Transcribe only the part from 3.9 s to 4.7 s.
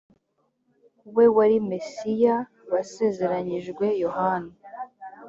yohana